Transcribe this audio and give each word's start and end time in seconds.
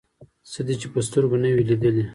څه 0.51 0.59
دې 0.67 0.75
چې 0.81 0.87
په 0.93 0.99
سترګو 1.07 1.35
نه 1.43 1.49
وي 1.53 1.63
لیدلي. 1.69 2.03